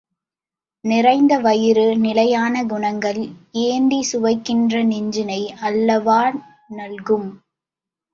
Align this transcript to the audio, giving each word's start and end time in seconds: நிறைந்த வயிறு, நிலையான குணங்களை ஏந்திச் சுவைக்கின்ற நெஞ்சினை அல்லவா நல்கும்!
நிறைந்த 0.85 1.33
வயிறு, 1.39 1.83
நிலையான 1.97 2.63
குணங்களை 2.65 3.25
ஏந்திச் 3.65 4.09
சுவைக்கின்ற 4.11 4.83
நெஞ்சினை 4.83 5.39
அல்லவா 5.61 6.19
நல்கும்! 6.69 7.29